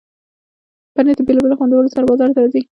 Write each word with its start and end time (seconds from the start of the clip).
پنېر 0.93 1.15
د 1.17 1.21
بیلابیلو 1.27 1.57
خوندونو 1.59 1.93
سره 1.93 2.07
بازار 2.09 2.29
ته 2.33 2.39
راځي. 2.43 2.61